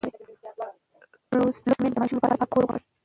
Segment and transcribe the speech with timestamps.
[1.37, 2.83] لوستې میندې د ماشوم لپاره پاک کور غواړي.